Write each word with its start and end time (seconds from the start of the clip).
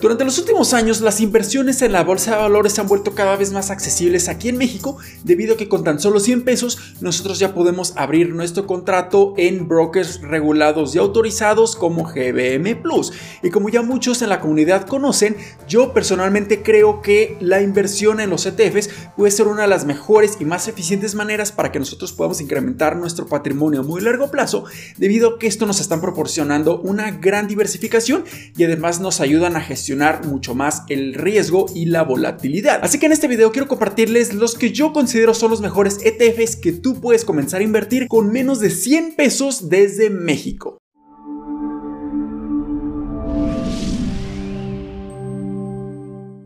Durante 0.00 0.24
los 0.24 0.38
últimos 0.38 0.72
años, 0.72 1.02
las 1.02 1.20
inversiones 1.20 1.82
en 1.82 1.92
la 1.92 2.04
bolsa 2.04 2.30
de 2.30 2.38
valores 2.38 2.72
se 2.72 2.80
han 2.80 2.88
vuelto 2.88 3.14
cada 3.14 3.36
vez 3.36 3.52
más 3.52 3.70
accesibles 3.70 4.30
aquí 4.30 4.48
en 4.48 4.56
México, 4.56 4.96
debido 5.24 5.54
a 5.54 5.56
que 5.58 5.68
con 5.68 5.84
tan 5.84 6.00
solo 6.00 6.20
100 6.20 6.42
pesos 6.42 6.78
nosotros 7.02 7.38
ya 7.38 7.52
podemos 7.52 7.92
abrir 7.96 8.34
nuestro 8.34 8.66
contrato 8.66 9.34
en 9.36 9.68
brokers 9.68 10.22
regulados 10.22 10.94
y 10.94 10.98
autorizados 10.98 11.76
como 11.76 12.04
GBM 12.04 12.80
Plus. 12.80 13.12
Y 13.42 13.50
como 13.50 13.68
ya 13.68 13.82
muchos 13.82 14.22
en 14.22 14.30
la 14.30 14.40
comunidad 14.40 14.86
conocen, 14.86 15.36
yo 15.68 15.92
personalmente 15.92 16.62
creo 16.62 17.02
que 17.02 17.36
la 17.40 17.60
inversión 17.60 18.20
en 18.20 18.30
los 18.30 18.46
ETFs 18.46 18.88
puede 19.18 19.32
ser 19.32 19.48
una 19.48 19.62
de 19.62 19.68
las 19.68 19.84
mejores 19.84 20.38
y 20.40 20.46
más 20.46 20.66
eficientes 20.66 21.14
maneras 21.14 21.52
para 21.52 21.72
que 21.72 21.78
nosotros 21.78 22.14
podamos 22.14 22.40
incrementar 22.40 22.96
nuestro 22.96 23.26
patrimonio 23.26 23.80
a 23.80 23.84
muy 23.84 24.00
largo 24.00 24.30
plazo, 24.30 24.64
debido 24.96 25.34
a 25.34 25.38
que 25.38 25.46
esto 25.46 25.66
nos 25.66 25.78
están 25.78 26.00
proporcionando 26.00 26.80
una 26.80 27.10
gran 27.10 27.48
diversificación 27.48 28.24
y 28.56 28.64
además 28.64 28.98
nos 29.00 29.20
ayudan 29.20 29.56
a 29.56 29.60
gestionar 29.60 29.89
mucho 30.24 30.54
más 30.54 30.82
el 30.88 31.14
riesgo 31.14 31.66
y 31.74 31.86
la 31.86 32.02
volatilidad. 32.02 32.80
Así 32.82 32.98
que 32.98 33.06
en 33.06 33.12
este 33.12 33.28
video 33.28 33.52
quiero 33.52 33.68
compartirles 33.68 34.34
los 34.34 34.56
que 34.56 34.72
yo 34.72 34.92
considero 34.92 35.34
son 35.34 35.50
los 35.50 35.60
mejores 35.60 35.98
ETFs 36.04 36.56
que 36.56 36.72
tú 36.72 37.00
puedes 37.00 37.24
comenzar 37.24 37.60
a 37.60 37.64
invertir 37.64 38.08
con 38.08 38.32
menos 38.32 38.60
de 38.60 38.70
100 38.70 39.14
pesos 39.16 39.68
desde 39.68 40.10
México. 40.10 40.79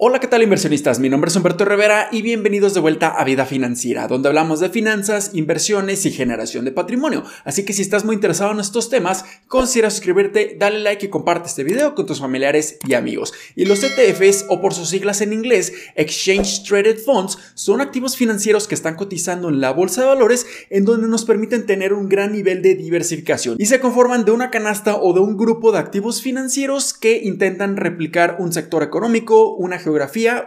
Hola, 0.07 0.21
¿qué 0.21 0.27
tal 0.27 0.43
inversionistas? 0.43 0.99
Mi 0.99 1.09
nombre 1.09 1.31
es 1.31 1.37
Humberto 1.37 1.65
Rivera 1.65 2.11
y 2.13 2.21
bienvenidos 2.21 2.75
de 2.75 2.81
vuelta 2.81 3.09
a 3.09 3.25
Vida 3.25 3.47
Financiera, 3.47 4.07
donde 4.07 4.29
hablamos 4.29 4.61
de 4.61 4.69
finanzas, 4.69 5.31
inversiones 5.33 6.05
y 6.05 6.11
generación 6.11 6.67
de 6.67 6.73
patrimonio. 6.73 7.25
Así 7.47 7.65
que 7.65 7.73
si 7.73 7.81
estás 7.81 8.05
muy 8.05 8.15
interesado 8.15 8.53
en 8.53 8.61
estos 8.61 8.91
temas, 8.91 9.25
considera 9.49 9.89
suscribirte, 9.89 10.57
dale 10.61 10.81
like 10.81 11.07
y 11.07 11.09
comparte 11.09 11.49
este 11.49 11.65
video 11.65 11.95
con 11.95 12.05
tus 12.05 12.21
familiares 12.21 12.77
y 12.87 12.93
amigos. 12.93 13.33
Y 13.57 13.65
los 13.65 13.83
ETFs, 13.83 14.45
o 14.51 14.61
por 14.61 14.75
sus 14.75 14.91
siglas 14.91 15.23
en 15.23 15.33
inglés, 15.33 15.73
Exchange 15.95 16.65
Traded 16.69 16.99
Funds, 16.99 17.39
son 17.55 17.81
activos 17.81 18.15
financieros 18.15 18.69
que 18.69 18.75
están 18.75 18.97
cotizando 18.97 19.49
en 19.49 19.63
la 19.63 19.71
bolsa 19.71 20.03
de 20.03 20.09
valores 20.09 20.45
en 20.69 20.85
donde 20.85 21.09
nos 21.09 21.25
permiten 21.25 21.65
tener 21.65 21.95
un 21.95 22.11
gran 22.11 22.33
nivel 22.33 22.61
de 22.61 22.75
diversificación 22.75 23.57
y 23.59 23.65
se 23.65 23.81
conforman 23.81 24.27
de 24.27 24.33
una 24.33 24.51
canasta 24.51 24.97
o 24.97 25.15
de 25.15 25.21
un 25.21 25.39
grupo 25.39 25.73
de 25.73 25.79
activos 25.79 26.21
financieros 26.21 26.93
que 26.93 27.23
intentan 27.23 27.79
replicar 27.79 28.37
un 28.39 28.53
sector 28.53 28.83
económico, 28.83 29.55
una 29.55 29.79
geografía 29.79 29.94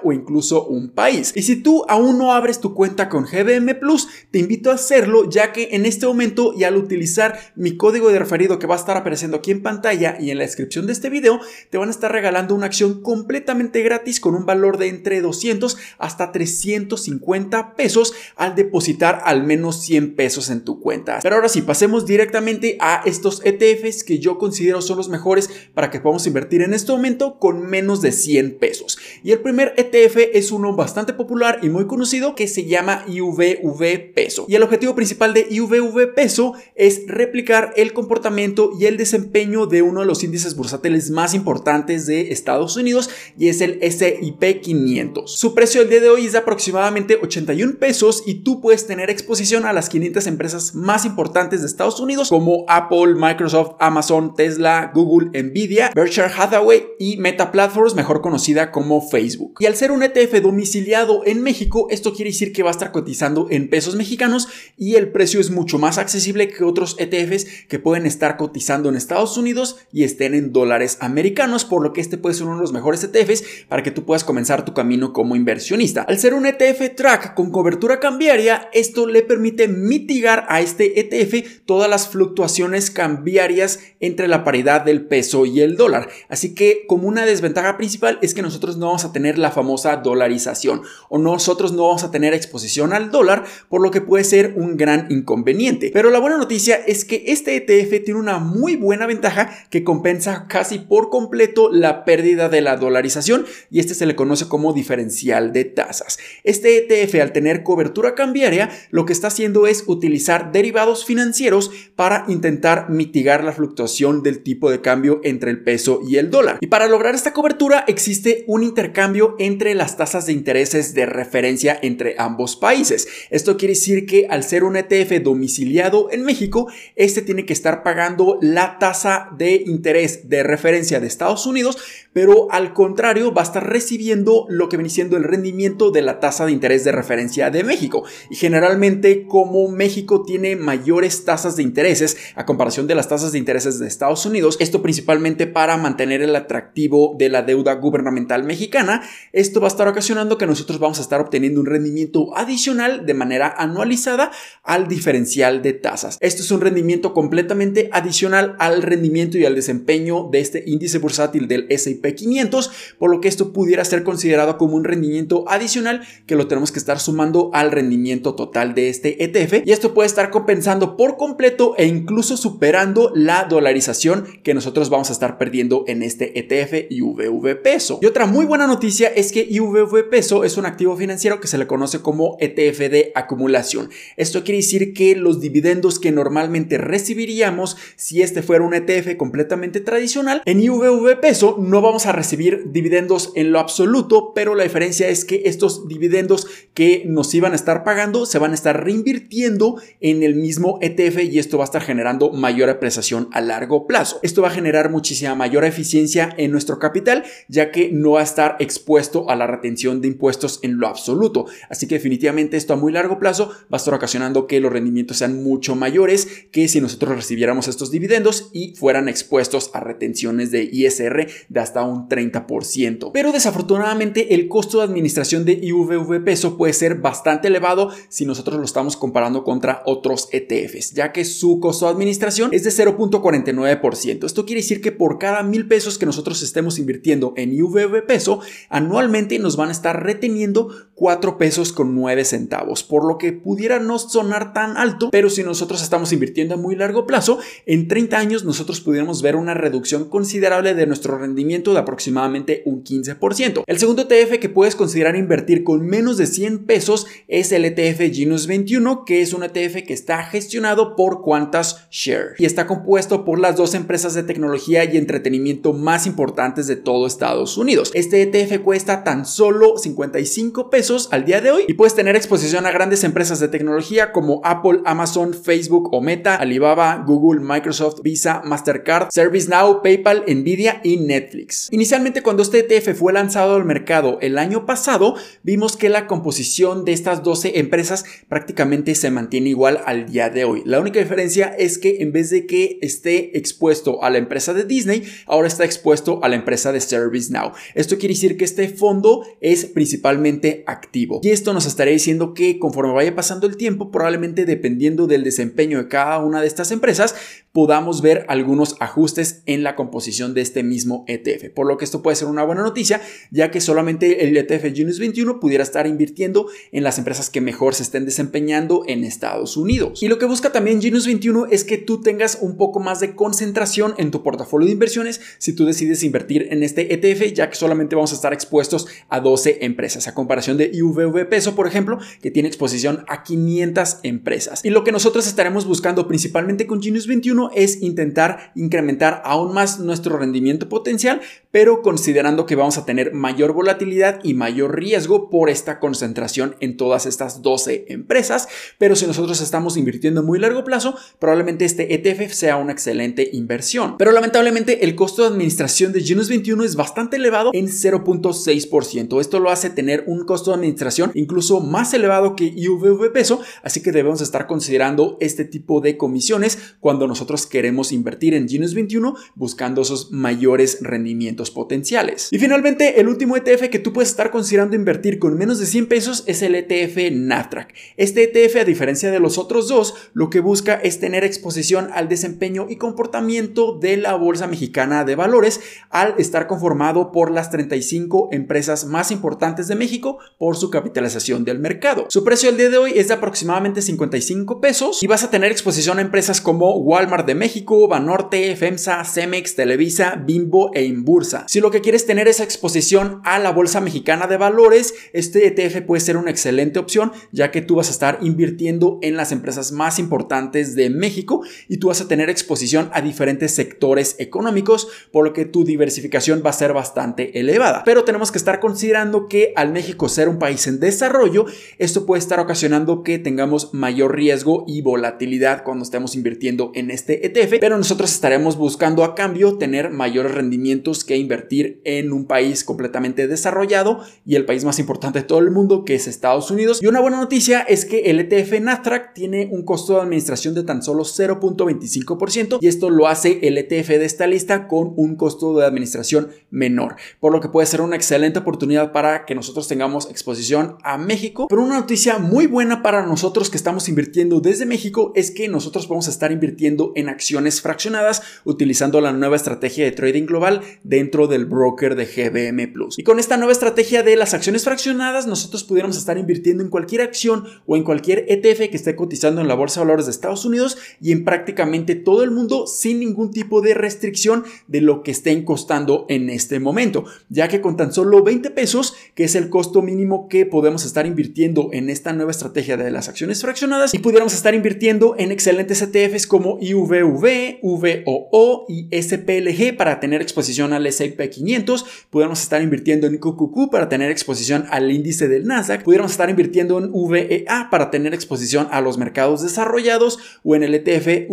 o 0.03 0.11
incluso 0.11 0.65
un 0.65 0.89
país. 0.89 1.33
Y 1.35 1.41
si 1.43 1.57
tú 1.57 1.83
aún 1.87 2.17
no 2.17 2.33
abres 2.33 2.59
tu 2.59 2.73
cuenta 2.73 3.09
con 3.09 3.25
GBM 3.25 3.79
Plus, 3.79 4.07
te 4.31 4.39
invito 4.39 4.71
a 4.71 4.75
hacerlo 4.75 5.29
ya 5.29 5.51
que 5.51 5.69
en 5.71 5.85
este 5.85 6.05
momento 6.05 6.53
y 6.55 6.63
al 6.63 6.77
utilizar 6.77 7.39
mi 7.55 7.77
código 7.77 8.09
de 8.09 8.19
referido 8.19 8.59
que 8.59 8.67
va 8.67 8.75
a 8.75 8.79
estar 8.79 8.97
apareciendo 8.97 9.37
aquí 9.37 9.51
en 9.51 9.63
pantalla 9.63 10.17
y 10.19 10.31
en 10.31 10.37
la 10.37 10.43
descripción 10.43 10.87
de 10.87 10.93
este 10.93 11.09
video, 11.09 11.39
te 11.69 11.77
van 11.77 11.89
a 11.89 11.91
estar 11.91 12.11
regalando 12.11 12.55
una 12.55 12.67
acción 12.67 13.01
completamente 13.01 13.81
gratis 13.81 14.19
con 14.19 14.35
un 14.35 14.45
valor 14.45 14.77
de 14.77 14.87
entre 14.87 15.21
200 15.21 15.77
hasta 15.97 16.31
350 16.31 17.75
pesos 17.75 18.13
al 18.35 18.55
depositar 18.55 19.21
al 19.25 19.43
menos 19.43 19.81
100 19.81 20.15
pesos 20.15 20.49
en 20.49 20.63
tu 20.63 20.79
cuenta. 20.79 21.19
Pero 21.21 21.35
ahora 21.35 21.49
sí, 21.49 21.61
pasemos 21.61 22.05
directamente 22.05 22.77
a 22.79 23.01
estos 23.05 23.41
ETFs 23.43 24.03
que 24.03 24.19
yo 24.19 24.37
considero 24.37 24.81
son 24.81 24.97
los 24.97 25.09
mejores 25.09 25.49
para 25.73 25.89
que 25.89 25.99
podamos 25.99 26.25
invertir 26.27 26.61
en 26.61 26.73
este 26.73 26.91
momento 26.91 27.39
con 27.39 27.67
menos 27.67 28.01
de 28.01 28.11
100 28.11 28.57
pesos. 28.57 28.97
Y 29.23 29.31
el 29.31 29.36
primer 29.39 29.73
ETF 29.77 30.17
es 30.33 30.51
uno 30.51 30.75
bastante 30.75 31.13
popular 31.13 31.59
y 31.61 31.69
muy 31.69 31.87
conocido 31.87 32.35
que 32.35 32.47
se 32.47 32.65
llama 32.65 33.03
IVV 33.07 34.13
Peso. 34.13 34.45
Y 34.47 34.55
el 34.55 34.63
objetivo 34.63 34.95
principal 34.95 35.33
de 35.33 35.47
IVV 35.49 36.13
Peso 36.15 36.53
es 36.75 37.03
replicar 37.07 37.73
el 37.75 37.93
comportamiento 37.93 38.71
y 38.79 38.85
el 38.85 38.97
desempeño 38.97 39.65
de 39.65 39.81
uno 39.81 40.01
de 40.01 40.05
los 40.05 40.23
índices 40.23 40.55
bursátiles 40.55 41.09
más 41.09 41.33
importantes 41.33 42.05
de 42.05 42.31
Estados 42.31 42.75
Unidos 42.77 43.09
y 43.37 43.49
es 43.49 43.61
el 43.61 43.79
SIP 43.81 44.61
500. 44.61 45.31
Su 45.31 45.53
precio 45.53 45.81
el 45.81 45.89
día 45.89 46.01
de 46.01 46.09
hoy 46.09 46.25
es 46.25 46.31
de 46.33 46.39
aproximadamente 46.39 47.19
81 47.21 47.77
pesos 47.79 48.23
y 48.25 48.43
tú 48.43 48.61
puedes 48.61 48.87
tener 48.87 49.09
exposición 49.09 49.65
a 49.65 49.73
las 49.73 49.89
500 49.89 50.27
empresas 50.27 50.75
más 50.75 51.05
importantes 51.05 51.61
de 51.61 51.67
Estados 51.67 51.99
Unidos 51.99 52.29
como 52.29 52.65
Apple, 52.67 53.15
Microsoft, 53.15 53.75
Amazon, 53.79 54.33
Tesla, 54.35 54.91
Google, 54.93 55.29
Nvidia, 55.43 55.91
Berkshire 55.93 56.31
Hathaway 56.35 56.87
y 56.99 57.17
Meta 57.17 57.51
Platforms, 57.51 57.95
mejor 57.95 58.21
conocida 58.21 58.71
como 58.71 59.01
Facebook. 59.01 59.16
Y 59.59 59.65
al 59.65 59.75
ser 59.75 59.91
un 59.91 60.03
ETF 60.03 60.41
domiciliado 60.41 61.23
en 61.25 61.41
México, 61.41 61.87
esto 61.89 62.13
quiere 62.13 62.31
decir 62.31 62.53
que 62.53 62.63
va 62.63 62.69
a 62.69 62.71
estar 62.71 62.91
cotizando 62.91 63.47
en 63.49 63.69
pesos 63.69 63.95
mexicanos 63.95 64.47
y 64.77 64.95
el 64.95 65.11
precio 65.11 65.39
es 65.39 65.49
mucho 65.49 65.79
más 65.79 65.97
accesible 65.97 66.49
que 66.49 66.63
otros 66.63 66.95
ETFs 66.99 67.45
que 67.67 67.79
pueden 67.79 68.05
estar 68.05 68.37
cotizando 68.37 68.89
en 68.89 68.95
Estados 68.95 69.37
Unidos 69.37 69.77
y 69.91 70.03
estén 70.03 70.33
en 70.33 70.53
dólares 70.53 70.97
americanos, 71.01 71.65
por 71.65 71.83
lo 71.83 71.93
que 71.93 72.01
este 72.01 72.17
puede 72.17 72.35
ser 72.35 72.45
uno 72.45 72.55
de 72.55 72.61
los 72.61 72.73
mejores 72.73 73.03
ETFs 73.03 73.43
para 73.67 73.83
que 73.83 73.91
tú 73.91 74.05
puedas 74.05 74.23
comenzar 74.23 74.65
tu 74.65 74.73
camino 74.73 75.13
como 75.13 75.35
inversionista. 75.35 76.03
Al 76.03 76.19
ser 76.19 76.33
un 76.33 76.45
ETF 76.45 76.95
track 76.95 77.33
con 77.33 77.51
cobertura 77.51 77.99
cambiaria, 77.99 78.69
esto 78.73 79.07
le 79.07 79.21
permite 79.21 79.67
mitigar 79.67 80.45
a 80.49 80.61
este 80.61 80.99
ETF 80.99 81.63
todas 81.65 81.89
las 81.89 82.07
fluctuaciones 82.07 82.91
cambiarias 82.91 83.79
entre 83.99 84.27
la 84.27 84.43
paridad 84.43 84.81
del 84.81 85.05
peso 85.05 85.45
y 85.45 85.61
el 85.61 85.77
dólar. 85.77 86.09
Así 86.29 86.53
que 86.53 86.85
como 86.87 87.07
una 87.07 87.25
desventaja 87.25 87.77
principal 87.77 88.19
es 88.21 88.33
que 88.33 88.41
nosotros 88.41 88.77
no 88.77 88.87
vamos 88.87 89.05
a 89.05 89.06
tener 89.11 89.37
la 89.37 89.51
famosa 89.51 89.95
dolarización 89.97 90.81
o 91.09 91.17
nosotros 91.17 91.73
no 91.73 91.83
vamos 91.87 92.03
a 92.03 92.11
tener 92.11 92.33
exposición 92.33 92.93
al 92.93 93.11
dólar, 93.11 93.45
por 93.69 93.81
lo 93.81 93.91
que 93.91 94.01
puede 94.01 94.23
ser 94.23 94.53
un 94.55 94.77
gran 94.77 95.07
inconveniente. 95.09 95.91
Pero 95.93 96.09
la 96.09 96.19
buena 96.19 96.37
noticia 96.37 96.75
es 96.75 97.05
que 97.05 97.23
este 97.27 97.55
ETF 97.55 98.03
tiene 98.03 98.19
una 98.19 98.39
muy 98.39 98.75
buena 98.75 99.07
ventaja 99.07 99.49
que 99.69 99.83
compensa 99.83 100.47
casi 100.47 100.79
por 100.79 101.09
completo 101.09 101.69
la 101.71 102.05
pérdida 102.05 102.49
de 102.49 102.61
la 102.61 102.77
dolarización 102.77 103.45
y 103.69 103.79
este 103.79 103.93
se 103.93 104.05
le 104.05 104.15
conoce 104.15 104.47
como 104.47 104.73
diferencial 104.73 105.53
de 105.53 105.65
tasas. 105.65 106.19
Este 106.43 106.77
ETF 106.77 107.15
al 107.21 107.33
tener 107.33 107.63
cobertura 107.63 108.15
cambiaria 108.15 108.69
lo 108.91 109.05
que 109.05 109.13
está 109.13 109.27
haciendo 109.27 109.67
es 109.67 109.83
utilizar 109.87 110.51
derivados 110.51 111.05
financieros 111.05 111.71
para 111.95 112.25
intentar 112.27 112.89
mitigar 112.89 113.43
la 113.43 113.51
fluctuación 113.51 114.23
del 114.23 114.43
tipo 114.43 114.69
de 114.69 114.81
cambio 114.81 115.21
entre 115.23 115.51
el 115.51 115.63
peso 115.63 116.01
y 116.07 116.17
el 116.17 116.29
dólar. 116.29 116.57
Y 116.61 116.67
para 116.67 116.87
lograr 116.87 117.15
esta 117.15 117.33
cobertura 117.33 117.83
existe 117.87 118.43
un 118.47 118.63
intercambio 118.63 118.96
cambio 118.97 119.35
entre 119.37 119.75
las 119.75 119.95
tasas 119.95 120.25
de 120.25 120.33
intereses 120.33 120.95
de 120.95 121.05
referencia 121.05 121.77
entre 121.83 122.15
ambos 122.17 122.55
países. 122.55 123.07
Esto 123.29 123.55
quiere 123.55 123.75
decir 123.75 124.07
que 124.07 124.25
al 124.27 124.43
ser 124.43 124.63
un 124.63 124.75
ETF 124.75 125.21
domiciliado 125.21 126.07
en 126.11 126.23
México, 126.23 126.67
este 126.95 127.21
tiene 127.21 127.45
que 127.45 127.53
estar 127.53 127.83
pagando 127.83 128.39
la 128.41 128.79
tasa 128.79 129.29
de 129.37 129.61
interés 129.67 130.29
de 130.29 130.41
referencia 130.41 130.99
de 130.99 131.05
Estados 131.05 131.45
Unidos, 131.45 131.77
pero 132.11 132.51
al 132.51 132.73
contrario 132.73 133.31
va 133.31 133.43
a 133.43 133.45
estar 133.45 133.69
recibiendo 133.69 134.47
lo 134.49 134.67
que 134.67 134.77
viene 134.77 134.89
siendo 134.89 135.15
el 135.15 135.25
rendimiento 135.25 135.91
de 135.91 136.01
la 136.01 136.19
tasa 136.19 136.47
de 136.47 136.53
interés 136.53 136.83
de 136.83 136.91
referencia 136.91 137.51
de 137.51 137.63
México. 137.63 138.03
Y 138.31 138.35
generalmente 138.35 139.27
como 139.27 139.69
México 139.69 140.23
tiene 140.25 140.55
mayores 140.55 141.23
tasas 141.23 141.55
de 141.55 141.61
intereses 141.61 142.17
a 142.33 142.47
comparación 142.47 142.87
de 142.87 142.95
las 142.95 143.09
tasas 143.09 143.31
de 143.31 143.37
intereses 143.37 143.77
de 143.77 143.85
Estados 143.85 144.25
Unidos, 144.25 144.57
esto 144.59 144.81
principalmente 144.81 145.45
para 145.45 145.77
mantener 145.77 146.23
el 146.23 146.35
atractivo 146.35 147.15
de 147.19 147.29
la 147.29 147.43
deuda 147.43 147.75
gubernamental 147.75 148.43
mexicana, 148.43 148.86
esto 149.33 149.59
va 149.59 149.67
a 149.67 149.69
estar 149.69 149.87
ocasionando 149.87 150.37
que 150.37 150.47
nosotros 150.47 150.79
vamos 150.79 150.99
a 150.99 151.01
estar 151.01 151.21
obteniendo 151.21 151.59
un 151.59 151.65
rendimiento 151.65 152.35
adicional 152.35 153.05
de 153.05 153.13
manera 153.13 153.53
anualizada 153.57 154.31
al 154.63 154.87
diferencial 154.87 155.61
de 155.61 155.73
tasas. 155.73 156.17
Esto 156.21 156.41
es 156.41 156.51
un 156.51 156.61
rendimiento 156.61 157.13
completamente 157.13 157.89
adicional 157.91 158.55
al 158.59 158.81
rendimiento 158.81 159.37
y 159.37 159.45
al 159.45 159.55
desempeño 159.55 160.29
de 160.31 160.39
este 160.39 160.63
índice 160.65 160.99
bursátil 160.99 161.47
del 161.47 161.67
S&P 161.69 162.15
500, 162.15 162.71
por 162.97 163.09
lo 163.09 163.21
que 163.21 163.27
esto 163.27 163.53
pudiera 163.53 163.83
ser 163.85 164.03
considerado 164.03 164.57
como 164.57 164.75
un 164.75 164.83
rendimiento 164.83 165.45
adicional 165.47 166.01
que 166.25 166.35
lo 166.35 166.47
tenemos 166.47 166.71
que 166.71 166.79
estar 166.79 166.99
sumando 166.99 167.51
al 167.53 167.71
rendimiento 167.71 168.35
total 168.35 168.73
de 168.73 168.89
este 168.89 169.23
ETF 169.23 169.65
y 169.65 169.71
esto 169.71 169.93
puede 169.93 170.07
estar 170.07 170.29
compensando 170.29 170.97
por 170.97 171.17
completo 171.17 171.75
e 171.77 171.85
incluso 171.85 172.37
superando 172.37 173.11
la 173.15 173.45
dolarización 173.45 174.25
que 174.43 174.53
nosotros 174.53 174.89
vamos 174.89 175.09
a 175.09 175.13
estar 175.13 175.37
perdiendo 175.37 175.83
en 175.87 176.03
este 176.03 176.39
ETF 176.39 176.89
IVV 176.89 177.61
peso. 177.61 177.99
Y 178.01 178.05
otra 178.05 178.25
muy 178.25 178.45
buena 178.45 178.67
noticia 178.67 178.76
es 178.81 179.31
que 179.31 179.47
IVV 179.49 180.09
peso 180.09 180.43
es 180.43 180.57
un 180.57 180.65
activo 180.65 180.95
financiero 180.95 181.39
que 181.39 181.47
se 181.47 181.57
le 181.57 181.67
conoce 181.67 182.01
como 182.01 182.37
ETF 182.39 182.79
de 182.89 183.11
acumulación. 183.15 183.89
Esto 184.17 184.43
quiere 184.43 184.57
decir 184.57 184.93
que 184.93 185.15
los 185.15 185.41
dividendos 185.41 185.99
que 185.99 186.11
normalmente 186.11 186.77
recibiríamos 186.77 187.77
si 187.95 188.21
este 188.21 188.41
fuera 188.41 188.63
un 188.63 188.73
ETF 188.73 189.17
completamente 189.17 189.81
tradicional, 189.81 190.41
en 190.45 190.61
IVV 190.61 191.19
peso 191.19 191.57
no 191.59 191.81
vamos 191.81 192.05
a 192.05 192.11
recibir 192.11 192.71
dividendos 192.71 193.31
en 193.35 193.51
lo 193.51 193.59
absoluto, 193.59 194.33
pero 194.33 194.55
la 194.55 194.63
diferencia 194.63 195.07
es 195.07 195.25
que 195.25 195.43
estos 195.45 195.87
dividendos 195.87 196.47
que 196.73 197.03
nos 197.05 197.33
iban 197.33 197.53
a 197.53 197.55
estar 197.55 197.83
pagando 197.83 198.25
se 198.25 198.39
van 198.39 198.51
a 198.51 198.55
estar 198.55 198.83
reinvirtiendo 198.83 199.81
en 200.01 200.23
el 200.23 200.35
mismo 200.35 200.79
ETF 200.81 201.23
y 201.23 201.39
esto 201.39 201.57
va 201.57 201.63
a 201.63 201.65
estar 201.65 201.81
generando 201.81 202.31
mayor 202.31 202.69
apreciación 202.69 203.29
a 203.31 203.41
largo 203.41 203.87
plazo. 203.87 204.19
Esto 204.21 204.41
va 204.41 204.49
a 204.49 204.51
generar 204.51 204.89
muchísima 204.89 205.35
mayor 205.35 205.65
eficiencia 205.65 206.29
en 206.37 206.51
nuestro 206.51 206.79
capital, 206.79 207.23
ya 207.47 207.71
que 207.71 207.89
no 207.91 208.11
va 208.11 208.21
a 208.21 208.23
estar 208.23 208.57
expuesto 208.67 209.29
a 209.29 209.35
la 209.35 209.47
retención 209.47 210.01
de 210.01 210.09
impuestos 210.09 210.59
en 210.61 210.77
lo 210.77 210.87
absoluto. 210.87 211.45
Así 211.69 211.87
que 211.87 211.95
definitivamente 211.95 212.57
esto 212.57 212.73
a 212.73 212.77
muy 212.77 212.91
largo 212.91 213.17
plazo 213.19 213.49
va 213.49 213.73
a 213.73 213.77
estar 213.77 213.93
ocasionando 213.93 214.45
que 214.45 214.59
los 214.59 214.71
rendimientos 214.71 215.17
sean 215.17 215.43
mucho 215.43 215.75
mayores 215.75 216.27
que 216.51 216.67
si 216.67 216.81
nosotros 216.81 217.15
recibiéramos 217.15 217.67
estos 217.67 217.91
dividendos 217.91 218.49
y 218.53 218.75
fueran 218.75 219.09
expuestos 219.09 219.71
a 219.73 219.79
retenciones 219.79 220.51
de 220.51 220.69
ISR 220.71 221.27
de 221.49 221.59
hasta 221.59 221.83
un 221.83 222.07
30%. 222.07 223.11
Pero 223.13 223.31
desafortunadamente 223.31 224.35
el 224.35 224.47
costo 224.47 224.79
de 224.79 224.83
administración 224.83 225.45
de 225.45 225.53
IVV 225.53 226.23
peso 226.23 226.57
puede 226.57 226.73
ser 226.73 226.95
bastante 226.95 227.47
elevado 227.47 227.91
si 228.09 228.25
nosotros 228.25 228.57
lo 228.57 228.65
estamos 228.65 228.97
comparando 228.97 229.43
contra 229.43 229.81
otros 229.85 230.29
ETFs, 230.31 230.91
ya 230.91 231.11
que 231.11 231.25
su 231.25 231.59
costo 231.59 231.85
de 231.85 231.91
administración 231.91 232.49
es 232.53 232.63
de 232.63 232.71
0.49%. 232.71 234.25
Esto 234.25 234.45
quiere 234.45 234.61
decir 234.61 234.81
que 234.81 234.91
por 234.91 235.19
cada 235.19 235.43
mil 235.43 235.67
pesos 235.67 235.97
que 235.97 236.05
nosotros 236.05 236.41
estemos 236.41 236.79
invirtiendo 236.79 237.33
en 237.37 237.53
IVV 237.53 238.05
peso, 238.05 238.41
anualmente 238.69 239.39
nos 239.39 239.57
van 239.57 239.69
a 239.69 239.73
estar 239.73 240.03
reteniendo 240.03 240.69
4 240.95 241.37
pesos 241.37 241.73
con 241.73 241.95
9 241.95 242.25
centavos, 242.25 242.83
por 242.83 243.07
lo 243.07 243.17
que 243.17 243.31
pudiera 243.31 243.79
no 243.79 243.99
sonar 243.99 244.53
tan 244.53 244.77
alto, 244.77 245.09
pero 245.11 245.29
si 245.29 245.43
nosotros 245.43 245.83
estamos 245.83 246.11
invirtiendo 246.11 246.55
a 246.55 246.57
muy 246.57 246.75
largo 246.75 247.05
plazo, 247.05 247.39
en 247.65 247.87
30 247.87 248.17
años 248.17 248.43
nosotros 248.43 248.81
pudiéramos 248.81 249.21
ver 249.21 249.35
una 249.35 249.53
reducción 249.53 250.09
considerable 250.09 250.73
de 250.73 250.87
nuestro 250.87 251.17
rendimiento 251.17 251.73
de 251.73 251.79
aproximadamente 251.79 252.63
un 252.65 252.83
15%. 252.83 253.63
El 253.65 253.79
segundo 253.79 254.07
ETF 254.09 254.39
que 254.39 254.49
puedes 254.49 254.75
considerar 254.75 255.15
invertir 255.15 255.63
con 255.63 255.85
menos 255.85 256.17
de 256.17 256.25
100 256.25 256.65
pesos 256.65 257.05
es 257.27 257.51
el 257.51 257.65
ETF 257.65 258.13
Genus 258.13 258.47
21, 258.47 259.05
que 259.05 259.21
es 259.21 259.33
un 259.33 259.43
ETF 259.43 259.85
que 259.85 259.93
está 259.93 260.23
gestionado 260.23 260.95
por 260.95 261.23
Qantas 261.23 261.87
Share 261.91 262.33
y 262.37 262.45
está 262.45 262.65
compuesto 262.65 263.23
por 263.23 263.39
las 263.39 263.55
dos 263.55 263.73
empresas 263.73 264.13
de 264.13 264.23
tecnología 264.23 264.83
y 264.85 264.97
entretenimiento 264.97 265.73
más 265.73 266.07
importantes 266.07 266.67
de 266.67 266.75
todo 266.75 267.05
Estados 267.05 267.57
Unidos. 267.57 267.91
Este 267.93 268.21
ETF 268.21 268.46
cuesta 268.63 269.03
tan 269.03 269.25
solo 269.25 269.77
55 269.77 270.69
pesos 270.69 271.09
al 271.11 271.25
día 271.25 271.41
de 271.41 271.51
hoy 271.51 271.63
y 271.67 271.73
puedes 271.73 271.95
tener 271.95 272.15
exposición 272.15 272.65
a 272.65 272.71
grandes 272.71 273.03
empresas 273.03 273.39
de 273.39 273.47
tecnología 273.47 274.11
como 274.11 274.41
Apple, 274.43 274.79
Amazon, 274.85 275.33
Facebook 275.33 275.93
o 275.93 276.01
Meta, 276.01 276.35
Alibaba, 276.35 277.03
Google, 277.05 277.41
Microsoft, 277.41 278.01
Visa, 278.01 278.41
Mastercard, 278.45 279.09
ServiceNow, 279.11 279.81
PayPal, 279.81 280.23
Nvidia 280.27 280.81
y 280.83 280.97
Netflix. 280.97 281.67
Inicialmente 281.71 282.23
cuando 282.23 282.43
este 282.43 282.59
ETF 282.59 282.97
fue 282.97 283.13
lanzado 283.13 283.55
al 283.55 283.65
mercado 283.65 284.17
el 284.21 284.37
año 284.37 284.65
pasado, 284.65 285.15
vimos 285.43 285.77
que 285.77 285.89
la 285.89 286.07
composición 286.07 286.85
de 286.85 286.93
estas 286.93 287.23
12 287.23 287.59
empresas 287.59 288.05
prácticamente 288.29 288.95
se 288.95 289.11
mantiene 289.11 289.49
igual 289.49 289.81
al 289.85 290.11
día 290.11 290.29
de 290.29 290.45
hoy. 290.45 290.63
La 290.65 290.79
única 290.79 290.99
diferencia 290.99 291.53
es 291.57 291.77
que 291.77 291.97
en 292.01 292.11
vez 292.11 292.29
de 292.29 292.45
que 292.45 292.79
esté 292.81 293.37
expuesto 293.37 294.03
a 294.03 294.09
la 294.09 294.17
empresa 294.17 294.53
de 294.53 294.63
Disney, 294.63 295.03
ahora 295.25 295.47
está 295.47 295.65
expuesto 295.65 296.19
a 296.23 296.29
la 296.29 296.35
empresa 296.35 296.71
de 296.71 296.81
ServiceNow. 296.81 297.51
Esto 297.75 297.97
quiere 297.97 298.13
decir 298.13 298.26
que 298.35 298.43
este 298.43 298.67
fondo 298.67 299.25
es 299.39 299.65
principalmente 299.65 300.63
activo. 300.67 301.21
Y 301.23 301.29
esto 301.29 301.53
nos 301.53 301.65
estaría 301.65 301.93
diciendo 301.93 302.33
que 302.33 302.59
conforme 302.59 302.93
vaya 302.93 303.15
pasando 303.15 303.47
el 303.47 303.55
tiempo, 303.55 303.91
probablemente 303.91 304.45
dependiendo 304.45 305.07
del 305.07 305.23
desempeño 305.23 305.77
de 305.77 305.87
cada 305.87 306.19
una 306.19 306.41
de 306.41 306.47
estas 306.47 306.71
empresas, 306.71 307.15
podamos 307.53 308.01
ver 308.01 308.25
algunos 308.27 308.75
ajustes 308.79 309.41
en 309.45 309.63
la 309.63 309.75
composición 309.75 310.33
de 310.33 310.41
este 310.41 310.63
mismo 310.63 311.05
ETF. 311.07 311.49
Por 311.55 311.67
lo 311.67 311.77
que 311.77 311.85
esto 311.85 312.03
puede 312.03 312.15
ser 312.15 312.27
una 312.27 312.43
buena 312.43 312.61
noticia, 312.61 313.01
ya 313.31 313.51
que 313.51 313.61
solamente 313.61 314.25
el 314.27 314.35
ETF 314.35 314.75
Genius 314.75 314.99
21 314.99 315.39
pudiera 315.39 315.63
estar 315.63 315.87
invirtiendo 315.87 316.47
en 316.71 316.83
las 316.83 316.97
empresas 316.97 317.29
que 317.29 317.41
mejor 317.41 317.73
se 317.73 317.83
estén 317.83 318.05
desempeñando 318.05 318.83
en 318.87 319.03
Estados 319.03 319.57
Unidos. 319.57 320.03
Y 320.03 320.07
lo 320.07 320.17
que 320.19 320.25
busca 320.25 320.51
también 320.51 320.81
Genius 320.81 321.05
21 321.05 321.47
es 321.47 321.63
que 321.63 321.77
tú 321.77 322.01
tengas 322.01 322.39
un 322.41 322.57
poco 322.57 322.79
más 322.79 322.99
de 322.99 323.15
concentración 323.15 323.93
en 323.97 324.11
tu 324.11 324.23
portafolio 324.23 324.67
de 324.67 324.73
inversiones 324.73 325.21
si 325.37 325.53
tú 325.53 325.65
decides 325.65 326.03
invertir 326.03 326.47
en 326.51 326.63
este 326.63 326.93
ETF, 326.93 327.33
ya 327.33 327.49
que 327.49 327.55
solamente 327.55 327.95
vamos 327.95 328.11
a 328.11 328.15
estar 328.17 328.33
expuestos 328.33 328.87
a 329.09 329.19
12 329.19 329.59
empresas, 329.61 330.07
a 330.07 330.13
comparación 330.13 330.57
de 330.57 330.69
IVV 330.73 331.29
Peso, 331.29 331.55
por 331.55 331.67
ejemplo, 331.67 331.99
que 332.21 332.31
tiene 332.31 332.49
exposición 332.49 333.05
a 333.07 333.23
500 333.23 333.99
empresas. 334.03 334.63
Y 334.63 334.69
lo 334.69 334.83
que 334.83 334.91
nosotros 334.91 335.27
estaremos 335.27 335.65
buscando 335.65 336.07
principalmente 336.07 336.67
con 336.67 336.81
Genius 336.81 337.07
21 337.07 337.51
es 337.55 337.81
intentar 337.81 338.51
incrementar 338.55 339.21
aún 339.25 339.53
más 339.53 339.79
nuestro 339.79 340.17
rendimiento 340.17 340.69
potencial, 340.69 341.21
pero 341.51 341.81
considerando 341.81 342.45
que 342.45 342.55
vamos 342.55 342.77
a 342.77 342.85
tener 342.85 343.13
mayor 343.13 343.53
volatilidad 343.53 344.19
y 344.23 344.33
mayor 344.33 344.75
riesgo 344.77 345.29
por 345.29 345.49
esta 345.49 345.79
concentración 345.79 346.55
en 346.59 346.77
todas 346.77 347.05
estas 347.05 347.41
12 347.41 347.85
empresas. 347.89 348.47
Pero 348.77 348.95
si 348.95 349.07
nosotros 349.07 349.41
estamos 349.41 349.77
invirtiendo 349.77 350.23
muy 350.23 350.39
largo 350.39 350.63
plazo, 350.63 350.95
probablemente 351.19 351.65
este 351.65 351.93
ETF 351.93 352.31
sea 352.31 352.57
una 352.57 352.73
excelente 352.73 353.29
inversión. 353.33 353.97
Pero 353.97 354.11
lamentablemente 354.11 354.83
el 354.85 354.95
costo 354.95 355.23
de 355.23 355.29
administración 355.29 355.93
de 355.93 356.01
Genius 356.01 356.29
21 356.29 356.63
es 356.63 356.75
bastante 356.75 357.17
elevado 357.17 357.51
en 357.53 357.67
0.6%. 358.07 359.19
Esto 359.19 359.39
lo 359.39 359.49
hace 359.49 359.69
tener 359.69 360.03
un 360.07 360.25
costo 360.25 360.51
de 360.51 360.55
administración 360.55 361.11
incluso 361.13 361.59
más 361.59 361.93
elevado 361.93 362.35
que 362.35 362.45
IVV 362.45 363.11
peso, 363.11 363.41
así 363.63 363.81
que 363.81 363.91
debemos 363.91 364.21
estar 364.21 364.47
considerando 364.47 365.17
este 365.19 365.45
tipo 365.45 365.81
de 365.81 365.97
comisiones 365.97 366.57
cuando 366.79 367.07
nosotros 367.07 367.45
queremos 367.45 367.91
invertir 367.91 368.33
en 368.33 368.47
Genius 368.47 368.73
21 368.73 369.15
buscando 369.35 369.81
esos 369.81 370.11
mayores 370.11 370.79
rendimientos 370.81 371.51
potenciales. 371.51 372.29
Y 372.31 372.39
finalmente, 372.39 372.99
el 372.99 373.07
último 373.07 373.35
ETF 373.35 373.69
que 373.69 373.79
tú 373.79 373.93
puedes 373.93 374.09
estar 374.09 374.31
considerando 374.31 374.75
invertir 374.75 375.19
con 375.19 375.37
menos 375.37 375.59
de 375.59 375.65
100 375.65 375.87
pesos 375.87 376.23
es 376.27 376.41
el 376.41 376.55
ETF 376.55 377.11
Nasdaq. 377.11 377.73
Este 377.97 378.23
ETF, 378.23 378.61
a 378.61 378.65
diferencia 378.65 379.11
de 379.11 379.19
los 379.19 379.37
otros 379.37 379.67
dos, 379.67 379.95
lo 380.13 380.29
que 380.29 380.39
busca 380.39 380.75
es 380.75 380.99
tener 380.99 381.23
exposición 381.23 381.89
al 381.93 382.09
desempeño 382.09 382.67
y 382.69 382.77
comportamiento 382.77 383.77
de 383.77 383.97
la 383.97 384.15
Bolsa 384.15 384.47
Mexicana 384.47 385.03
de 385.03 385.15
Valores 385.15 385.59
al 385.89 386.15
estar 386.17 386.47
conformado 386.47 387.11
por 387.11 387.31
las 387.31 387.51
35 387.51 387.96
empresas 388.31 388.85
más 388.85 389.11
importantes 389.11 389.67
de 389.67 389.75
México 389.75 390.19
por 390.37 390.55
su 390.55 390.69
capitalización 390.69 391.43
del 391.43 391.59
mercado. 391.59 392.05
Su 392.09 392.23
precio 392.23 392.49
al 392.49 392.57
día 392.57 392.69
de 392.69 392.77
hoy 392.77 392.93
es 392.95 393.07
de 393.07 393.15
aproximadamente 393.15 393.81
55 393.81 394.61
pesos 394.61 395.01
y 395.01 395.07
vas 395.07 395.23
a 395.23 395.29
tener 395.29 395.51
exposición 395.51 395.97
a 395.97 396.01
empresas 396.01 396.41
como 396.41 396.77
Walmart 396.77 397.25
de 397.25 397.35
México, 397.35 397.87
Banorte, 397.87 398.55
FEMSA, 398.55 399.03
Cemex, 399.03 399.55
Televisa, 399.55 400.15
Bimbo 400.15 400.71
e 400.73 400.83
Inbursa. 400.83 401.45
Si 401.47 401.59
lo 401.59 401.71
que 401.71 401.81
quieres 401.81 402.05
tener 402.05 402.27
es 402.27 402.39
exposición 402.39 403.21
a 403.23 403.39
la 403.39 403.51
Bolsa 403.51 403.81
Mexicana 403.81 404.27
de 404.27 404.37
Valores, 404.37 404.93
este 405.13 405.47
ETF 405.47 405.81
puede 405.85 406.01
ser 406.01 406.17
una 406.17 406.31
excelente 406.31 406.79
opción 406.79 407.11
ya 407.31 407.51
que 407.51 407.61
tú 407.61 407.75
vas 407.75 407.87
a 407.87 407.91
estar 407.91 408.19
invirtiendo 408.21 408.99
en 409.01 409.15
las 409.15 409.31
empresas 409.31 409.71
más 409.71 409.99
importantes 409.99 410.75
de 410.75 410.89
México 410.89 411.41
y 411.67 411.77
tú 411.77 411.87
vas 411.87 412.01
a 412.01 412.07
tener 412.07 412.29
exposición 412.29 412.89
a 412.93 413.01
diferentes 413.01 413.53
sectores 413.53 414.15
económicos, 414.19 414.87
por 415.11 415.25
lo 415.25 415.33
que 415.33 415.45
tu 415.45 415.63
diversificación 415.63 416.41
va 416.45 416.51
a 416.51 416.53
ser 416.53 416.73
bastante 416.73 417.39
elevada. 417.39 417.83
Pero 417.87 418.03
tenemos 418.03 418.33
que 418.33 418.37
estar 418.37 418.59
considerando 418.59 419.29
que 419.29 419.53
al 419.55 419.71
México 419.71 420.09
ser 420.09 420.27
un 420.27 420.39
país 420.39 420.67
en 420.67 420.81
desarrollo, 420.81 421.45
esto 421.77 422.05
puede 422.05 422.19
estar 422.19 422.37
ocasionando 422.37 423.01
que 423.01 423.17
tengamos 423.17 423.73
mayor 423.73 424.13
riesgo 424.13 424.65
y 424.67 424.81
volatilidad 424.81 425.63
cuando 425.63 425.85
estemos 425.85 426.13
invirtiendo 426.13 426.73
en 426.75 426.91
este 426.91 427.25
ETF, 427.25 427.61
pero 427.61 427.77
nosotros 427.77 428.11
estaremos 428.11 428.57
buscando 428.57 429.05
a 429.05 429.15
cambio 429.15 429.57
tener 429.57 429.89
mayores 429.89 430.35
rendimientos 430.35 431.05
que 431.05 431.15
invertir 431.15 431.79
en 431.85 432.11
un 432.11 432.25
país 432.25 432.65
completamente 432.65 433.25
desarrollado 433.25 434.01
y 434.25 434.35
el 434.35 434.43
país 434.43 434.65
más 434.65 434.79
importante 434.79 435.19
de 435.19 435.25
todo 435.25 435.39
el 435.39 435.51
mundo 435.51 435.85
que 435.85 435.95
es 435.95 436.07
Estados 436.07 436.51
Unidos. 436.51 436.83
Y 436.83 436.87
una 436.87 436.99
buena 436.99 437.21
noticia 437.21 437.61
es 437.61 437.85
que 437.85 438.11
el 438.11 438.19
ETF 438.19 438.59
Nasdaq 438.59 439.13
tiene 439.13 439.47
un 439.49 439.63
costo 439.63 439.93
de 439.93 440.01
administración 440.01 440.55
de 440.55 440.63
tan 440.63 440.83
solo 440.83 441.05
0.25% 441.05 442.57
y 442.59 442.67
esto 442.67 442.89
lo 442.89 443.07
hace 443.07 443.39
el 443.43 443.57
ETF 443.57 443.87
de 443.87 444.03
esta 444.03 444.27
lista 444.27 444.67
con 444.67 444.91
un 444.97 445.15
costo 445.15 445.57
de 445.57 445.65
administración 445.65 446.31
menor, 446.51 446.97
por 447.21 447.31
lo 447.31 447.39
que 447.39 447.47
puede 447.47 447.65
ser 447.65 447.76
una 447.83 447.95
excelente 447.95 448.39
oportunidad 448.39 448.91
para 448.91 449.25
que 449.25 449.35
nosotros 449.35 449.67
tengamos 449.67 450.09
exposición 450.09 450.77
a 450.83 450.97
México. 450.97 451.47
Pero 451.47 451.63
una 451.63 451.79
noticia 451.79 452.17
muy 452.17 452.47
buena 452.47 452.81
para 452.81 453.05
nosotros 453.05 453.49
que 453.49 453.57
estamos 453.57 453.89
invirtiendo 453.89 454.39
desde 454.39 454.65
México 454.65 455.11
es 455.15 455.31
que 455.31 455.47
nosotros 455.47 455.87
vamos 455.87 456.07
a 456.07 456.11
estar 456.11 456.31
invirtiendo 456.31 456.91
en 456.95 457.09
acciones 457.09 457.61
fraccionadas 457.61 458.21
utilizando 458.45 459.01
la 459.01 459.13
nueva 459.13 459.35
estrategia 459.35 459.85
de 459.85 459.91
trading 459.91 460.25
global 460.25 460.61
dentro 460.83 461.27
del 461.27 461.45
broker 461.45 461.95
de 461.95 462.05
GBM 462.05 462.71
Plus. 462.73 462.97
Y 462.97 463.03
con 463.03 463.19
esta 463.19 463.37
nueva 463.37 463.51
estrategia 463.51 464.03
de 464.03 464.15
las 464.15 464.33
acciones 464.33 464.63
fraccionadas, 464.63 465.27
nosotros 465.27 465.63
pudiéramos 465.63 465.97
estar 465.97 466.17
invirtiendo 466.17 466.63
en 466.63 466.69
cualquier 466.69 467.01
acción 467.01 467.45
o 467.65 467.75
en 467.75 467.83
cualquier 467.83 468.25
ETF 468.27 468.69
que 468.69 468.77
esté 468.77 468.95
cotizando 468.95 469.41
en 469.41 469.47
la 469.47 469.55
Bolsa 469.55 469.79
de 469.79 469.85
Valores 469.85 470.05
de 470.05 470.11
Estados 470.11 470.45
Unidos 470.45 470.77
y 471.01 471.11
en 471.11 471.23
prácticamente 471.23 471.95
todo 471.95 472.23
el 472.23 472.31
mundo 472.31 472.67
sin 472.67 472.99
ningún 472.99 473.31
tipo 473.31 473.61
de 473.61 473.73
restricción 473.73 474.43
de 474.67 474.81
lo 474.81 475.03
que 475.03 475.11
estén 475.11 475.43
costando 475.43 476.05
en 476.09 476.29
este 476.29 476.59
momento, 476.59 477.05
ya 477.29 477.47
que 477.47 477.61
con 477.67 477.75
tan 477.75 477.91
solo 477.91 478.23
20 478.23 478.49
pesos, 478.51 478.95
que 479.13 479.25
es 479.25 479.35
el 479.35 479.49
costo 479.49 479.81
mínimo 479.81 480.29
que 480.29 480.45
podemos 480.45 480.85
estar 480.85 481.05
invirtiendo 481.05 481.67
en 481.73 481.89
esta 481.89 482.13
nueva 482.13 482.31
estrategia 482.31 482.77
de 482.77 482.89
las 482.91 483.09
acciones 483.09 483.41
fraccionadas 483.41 483.93
y 483.93 483.99
pudiéramos 483.99 484.33
estar 484.33 484.55
invirtiendo 484.55 485.15
en 485.17 485.33
excelentes 485.33 485.81
ETFs 485.81 486.27
como 486.27 486.59
IVV, 486.61 487.59
VOO 487.61 488.65
y 488.69 488.87
SPLG 489.01 489.75
para 489.75 489.99
tener 489.99 490.21
exposición 490.21 490.71
al 490.71 490.87
S&P 490.87 491.29
500, 491.29 491.85
pudiéramos 492.09 492.41
estar 492.41 492.61
invirtiendo 492.61 493.05
en 493.05 493.17
QQQ 493.17 493.69
para 493.69 493.89
tener 493.89 494.11
exposición 494.11 494.63
al 494.69 494.89
índice 494.89 495.27
del 495.27 495.45
Nasdaq, 495.45 495.83
pudiéramos 495.83 496.13
estar 496.13 496.29
invirtiendo 496.29 496.77
en 496.77 496.93
VEA 496.93 497.67
para 497.69 497.91
tener 497.91 498.13
exposición 498.13 498.69
a 498.71 498.79
los 498.79 498.97
mercados 498.97 499.41
desarrollados 499.43 500.19
o 500.45 500.55
en 500.55 500.63
el 500.63 500.73
ETF 500.73 501.27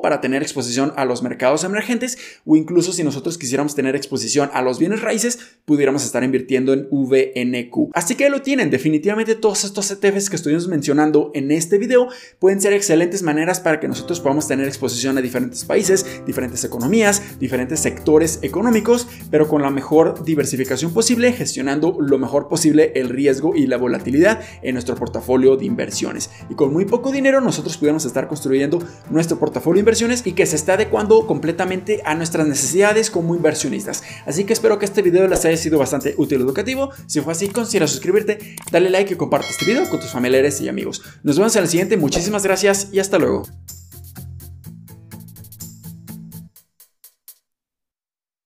para 0.00 0.22
tener 0.22 0.40
exposición 0.40 0.94
a 0.96 1.04
los 1.04 1.22
mercados 1.22 1.64
emergentes 1.64 2.16
o 2.46 2.56
incluso 2.56 2.94
si 2.94 3.04
nosotros 3.04 3.36
quisiéramos 3.36 3.74
tener 3.74 3.94
exposición 3.94 4.48
a 4.54 4.62
los 4.62 4.78
bienes 4.78 5.02
raíces 5.02 5.17
países, 5.18 5.58
pudiéramos 5.64 6.04
estar 6.04 6.22
invirtiendo 6.22 6.72
en 6.72 6.88
VNQ. 6.90 7.90
Así 7.92 8.14
que 8.14 8.30
lo 8.30 8.40
tienen, 8.40 8.70
definitivamente 8.70 9.34
todos 9.34 9.64
estos 9.64 9.90
ETFs 9.90 10.30
que 10.30 10.36
estuvimos 10.36 10.66
mencionando 10.68 11.30
en 11.34 11.50
este 11.50 11.76
video 11.76 12.08
pueden 12.38 12.60
ser 12.60 12.72
excelentes 12.72 13.22
maneras 13.22 13.60
para 13.60 13.80
que 13.80 13.88
nosotros 13.88 14.20
podamos 14.20 14.48
tener 14.48 14.66
exposición 14.66 15.18
a 15.18 15.20
diferentes 15.20 15.64
países, 15.64 16.22
diferentes 16.24 16.64
economías, 16.64 17.38
diferentes 17.38 17.80
sectores 17.80 18.38
económicos, 18.42 19.08
pero 19.30 19.48
con 19.48 19.60
la 19.60 19.70
mejor 19.70 20.24
diversificación 20.24 20.94
posible, 20.94 21.32
gestionando 21.32 21.98
lo 22.00 22.16
mejor 22.18 22.48
posible 22.48 22.92
el 22.94 23.08
riesgo 23.08 23.54
y 23.54 23.66
la 23.66 23.76
volatilidad 23.76 24.40
en 24.62 24.74
nuestro 24.74 24.94
portafolio 24.94 25.56
de 25.56 25.66
inversiones. 25.66 26.30
Y 26.48 26.54
con 26.54 26.72
muy 26.72 26.84
poco 26.84 27.12
dinero 27.12 27.40
nosotros 27.40 27.76
pudiéramos 27.76 28.04
estar 28.04 28.28
construyendo 28.28 28.78
nuestro 29.10 29.38
portafolio 29.38 29.78
de 29.78 29.80
inversiones 29.80 30.26
y 30.26 30.32
que 30.32 30.46
se 30.46 30.56
está 30.56 30.74
adecuando 30.74 31.26
completamente 31.26 32.00
a 32.04 32.14
nuestras 32.14 32.46
necesidades 32.46 33.10
como 33.10 33.34
inversionistas. 33.34 34.02
Así 34.24 34.44
que 34.44 34.52
espero 34.52 34.78
que 34.78 34.86
este 34.86 35.02
video 35.02 35.07
les 35.10 35.44
haya 35.44 35.56
sido 35.56 35.78
bastante 35.78 36.14
útil 36.16 36.40
y 36.40 36.42
educativo. 36.42 36.90
Si 37.06 37.20
fue 37.20 37.32
así, 37.32 37.48
considera 37.48 37.86
suscribirte, 37.86 38.56
dale 38.70 38.90
like 38.90 39.14
y 39.14 39.16
comparte 39.16 39.48
este 39.50 39.64
video 39.64 39.88
con 39.88 40.00
tus 40.00 40.10
familiares 40.10 40.60
y 40.60 40.68
amigos. 40.68 41.02
Nos 41.22 41.36
vemos 41.36 41.54
en 41.56 41.62
el 41.62 41.68
siguiente, 41.68 41.96
muchísimas 41.96 42.44
gracias 42.44 42.88
y 42.92 42.98
hasta 42.98 43.18
luego. 43.18 43.46